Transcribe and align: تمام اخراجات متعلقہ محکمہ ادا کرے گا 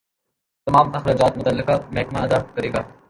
تمام 0.67 0.95
اخراجات 0.95 1.37
متعلقہ 1.37 1.77
محکمہ 1.91 2.19
ادا 2.19 2.39
کرے 2.55 2.73
گا 2.73 2.81